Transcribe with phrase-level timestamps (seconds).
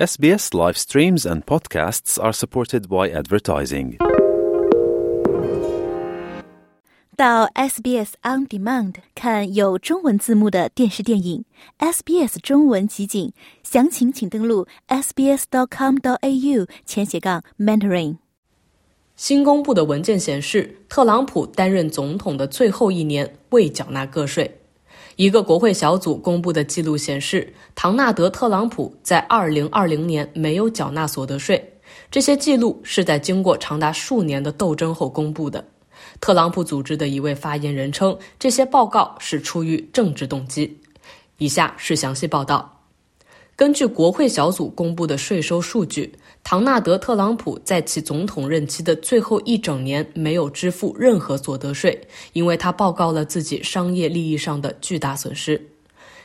[0.00, 3.98] SBS live streams and podcasts are supported by advertising.
[7.14, 11.44] 到 SBS On Demand 看有中文字幕的电视电影
[11.78, 18.16] ，SBS 中文集锦，详情请登录 sbs.com.au 前斜杠 mentoring。
[19.16, 24.59] 新公布的文件显示，特朗普担任总统的最后一年未缴纳个税。
[25.16, 31.72] 一个国会小组公布的记录显示，唐纳德·特朗普在2020年没有缴纳所得税。
[32.10, 35.64] 这些记录是在经过长达数年的斗争后公布的。
[36.20, 40.78] 特朗普组织的一位发言人称，这些报告是出于政治动机。
[41.38, 42.79] 以下是详细报道。
[43.60, 46.10] 根据国会小组公布的税收数据，
[46.42, 52.00] 唐纳德·特朗普在其总统任期的最后一整年没有支付任何所得税，
[52.32, 55.60] 因为他报告了自己商业利益上的巨大损失。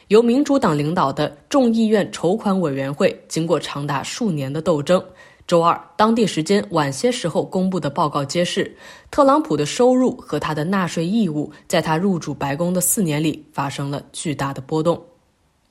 [0.07, 5.03] 由民主党领导的众议院筹款委员会经过长达数年的斗争，
[5.45, 8.73] 周二当地时间晚些时候公布的报告揭示，
[9.11, 15.05] 特朗普的收入和他的纳税义务在他入主白宫的四年里发生了巨大的波动。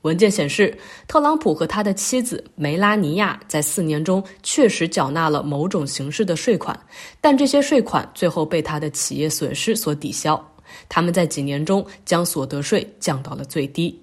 [0.05, 0.77] 文件显示，
[1.09, 6.79] 特朗普和他的妻子梅拉尼亚在四年中确实缴纳了某种形式的税款，
[7.23, 10.39] 但这些税款最后被他的企业损失所抵消。
[10.91, 13.99] 他们在几年中将所得税降到了最低。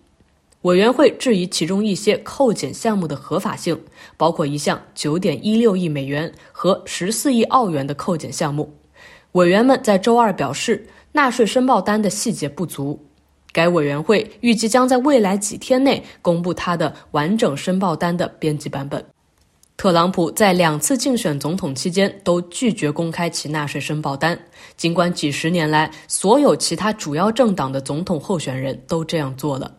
[0.63, 3.79] 委员会质疑其中一些扣减项目的合法性，
[4.17, 8.71] 包括一项九点一六亿美元和十四亿澳元的扣减项目。
[9.33, 12.99] 委员们在周二表示，纳税申报单的细节不足。
[13.51, 19.03] 该委员会预计将在未来几天内公布他的完整申报单的编辑版本。
[19.77, 24.39] 特朗普在两次竞选总统期间都拒绝公开其纳税申报单，
[24.77, 29.71] 尽管几十年来所有其他主要政党的总统候选人都这样做了。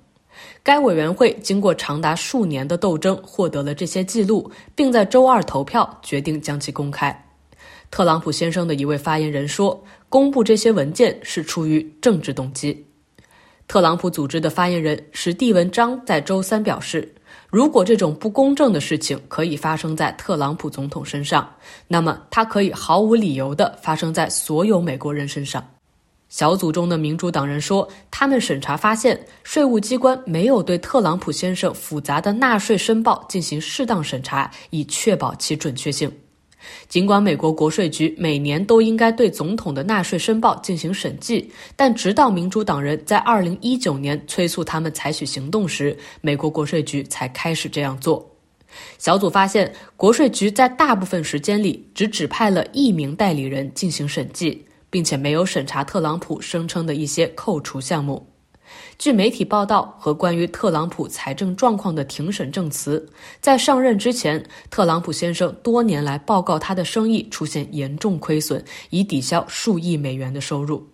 [0.64, 7.26] 该委员会经过长达数年的斗争获得了这些记录，并在周二投票决定将其公开。
[7.90, 12.84] 特朗普先生的一位发言人说：“公布这些文件是出于政治动机。”
[13.72, 17.10] 特朗普组织的发言人史蒂文·章在周三表示，
[17.48, 21.50] 如果这种不公正的事情可以发生在特朗普总统身上，
[21.88, 25.66] 那么它可以毫无理由地发生在所有美国人身上。
[26.28, 36.12] 小组中的民主党人说，他们审查发现，税务机关没有对特朗普先生复杂的纳税申报进行适当审查，以确保其准确性。
[36.88, 48.28] 尽管美国国税局每年都应该对总统的纳税申报进行审计，但直到民主党人在2019年催促他们采取行动时，美国国税局才开始这样做。
[48.96, 58.26] 小组发现，国税局在大部分时间里只指派了一名代理人进行审计，并且没有审查特朗普声称的一些扣除项目。
[58.98, 63.08] 据媒体报道和关于特朗普财政状况的庭审证词，
[63.40, 70.86] 在上任之前，特朗普先生多年来报告他的生意出现严重亏损，以抵消数亿美元的收入。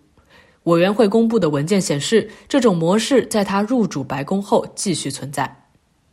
[0.63, 5.55] 委员会公布的文件显示，这种模式在他入主白宫后继续存在。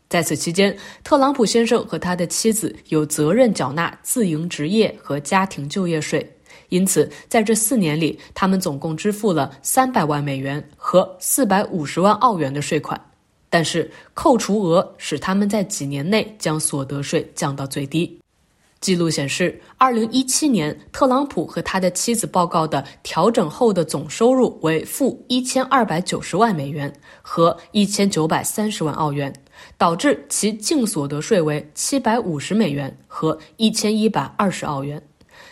[0.09, 6.36] 在此期间，特朗普先生和他的妻子有责任缴纳自营职业和家庭就业税。
[6.69, 13.01] 因此，在这四年里，他们总共支付了三百万美元和四百五十万澳元的税款。
[13.49, 18.21] 但是，扣除额使他们在几年内将所得税降到最低。
[18.81, 29.33] 记录显示，二零一七年，特朗普和他的妻子报告的调整后的总收入为负一千二百九十万美元和一千九百三十万澳元，
[29.79, 35.03] 导致其净所得税为七百五十美元和一千一百二十澳元。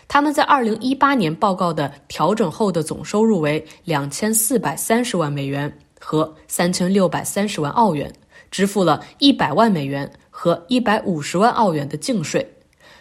[0.07, 8.13] 他们在二零一八年报告的调整后的总收入为两千四百三十万美元和三千六百三十万澳元，
[8.51, 12.41] 支付了一百万美元和一百五十万澳元的净税；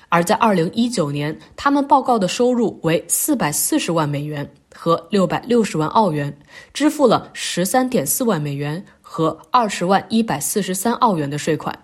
[0.09, 6.36] 而在二零一九年，他们报告的收入为四百四十万美元和六百六十万澳元，
[6.74, 11.78] 支付了十三点四万美元和二十万一百四十三澳元的税款。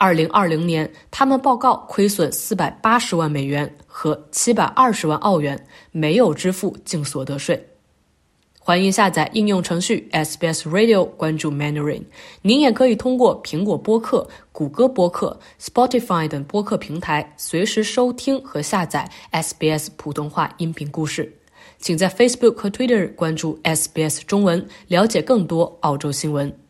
[0.00, 5.62] 二零二零年，他们报告亏损四百八十万美元和七百二十万澳元，
[5.92, 7.68] 没有支付净所得税。
[8.58, 12.02] 欢迎下载应用程序 SBS Radio，关注 Mandarin。
[12.40, 21.30] 您也可以通过苹果播客、谷歌播客、Spotify 等播客平台随时收听和下载 SBS 普通话音频故事。
[21.78, 26.69] 请在 Facebook 和 Twitter 关注 SBS 中文，了解更多澳洲新闻。